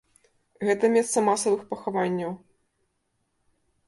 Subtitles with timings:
[0.69, 2.33] Гэта месца масавых пахаванняў.